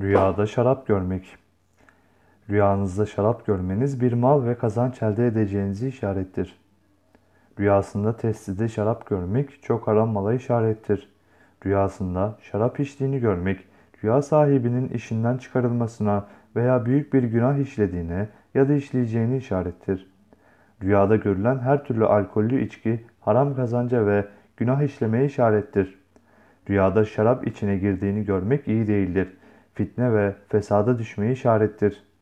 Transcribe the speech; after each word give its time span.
Rüyada 0.00 0.46
şarap 0.46 0.86
görmek. 0.86 1.36
Rüyanızda 2.50 3.06
şarap 3.06 3.46
görmeniz 3.46 4.00
bir 4.00 4.12
mal 4.12 4.44
ve 4.44 4.58
kazanç 4.58 5.02
elde 5.02 5.26
edeceğinizi 5.26 5.88
işarettir. 5.88 6.58
Rüyasında 7.60 8.16
testide 8.16 8.68
şarap 8.68 9.06
görmek 9.06 9.62
çok 9.62 9.86
haram 9.86 10.08
mala 10.08 10.34
işarettir. 10.34 11.08
Rüyasında 11.66 12.38
şarap 12.42 12.80
içtiğini 12.80 13.20
görmek, 13.20 13.64
rüya 14.04 14.22
sahibinin 14.22 14.88
işinden 14.88 15.38
çıkarılmasına 15.38 16.26
veya 16.56 16.86
büyük 16.86 17.12
bir 17.12 17.22
günah 17.22 17.58
işlediğine 17.58 18.28
ya 18.54 18.68
da 18.68 18.74
işleyeceğini 18.74 19.36
işarettir. 19.36 20.10
Rüyada 20.82 21.16
görülen 21.16 21.58
her 21.58 21.84
türlü 21.84 22.06
alkollü 22.06 22.64
içki 22.64 23.04
haram 23.20 23.56
kazanca 23.56 24.06
ve 24.06 24.24
günah 24.56 24.82
işlemeye 24.82 25.24
işarettir. 25.24 25.98
Rüyada 26.70 27.04
şarap 27.04 27.46
içine 27.46 27.78
girdiğini 27.78 28.24
görmek 28.24 28.68
iyi 28.68 28.86
değildir. 28.86 29.28
Fitne 29.78 30.12
ve 30.14 30.34
fesada 30.48 30.98
düşmeye 30.98 31.32
işarettir. 31.32 32.02